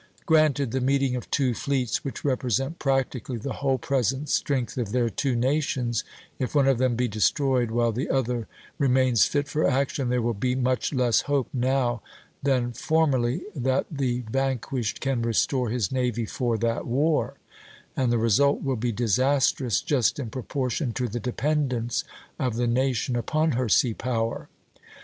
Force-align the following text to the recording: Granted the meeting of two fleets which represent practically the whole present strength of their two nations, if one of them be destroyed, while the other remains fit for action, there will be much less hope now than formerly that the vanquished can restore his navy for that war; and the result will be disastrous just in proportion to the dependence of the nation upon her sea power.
Granted 0.25 0.71
the 0.71 0.81
meeting 0.81 1.15
of 1.15 1.29
two 1.29 1.53
fleets 1.53 2.03
which 2.03 2.25
represent 2.25 2.79
practically 2.79 3.37
the 3.37 3.57
whole 3.61 3.77
present 3.77 4.29
strength 4.29 4.75
of 4.79 4.91
their 4.93 5.11
two 5.11 5.35
nations, 5.35 6.03
if 6.39 6.55
one 6.55 6.67
of 6.67 6.79
them 6.79 6.95
be 6.95 7.07
destroyed, 7.07 7.69
while 7.69 7.91
the 7.91 8.09
other 8.09 8.47
remains 8.79 9.25
fit 9.25 9.47
for 9.47 9.63
action, 9.69 10.09
there 10.09 10.19
will 10.23 10.33
be 10.33 10.55
much 10.55 10.91
less 10.91 11.21
hope 11.21 11.49
now 11.53 12.01
than 12.41 12.71
formerly 12.71 13.43
that 13.55 13.85
the 13.91 14.21
vanquished 14.21 15.01
can 15.01 15.21
restore 15.21 15.69
his 15.69 15.91
navy 15.91 16.25
for 16.25 16.57
that 16.57 16.87
war; 16.87 17.35
and 17.95 18.11
the 18.11 18.17
result 18.17 18.63
will 18.63 18.75
be 18.75 18.91
disastrous 18.91 19.81
just 19.83 20.17
in 20.17 20.31
proportion 20.31 20.93
to 20.93 21.07
the 21.07 21.19
dependence 21.19 22.03
of 22.39 22.55
the 22.55 22.65
nation 22.65 23.15
upon 23.15 23.51
her 23.51 23.69
sea 23.69 23.93
power. 23.93 24.49